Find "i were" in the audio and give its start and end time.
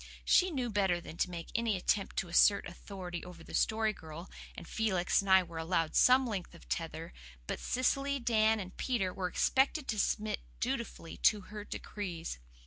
5.29-5.59